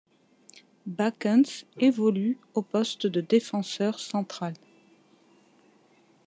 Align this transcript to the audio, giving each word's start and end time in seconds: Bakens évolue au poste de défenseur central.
Bakens 0.87 1.67
évolue 1.77 2.39
au 2.55 2.63
poste 2.63 3.05
de 3.05 3.21
défenseur 3.21 3.99
central. 3.99 4.55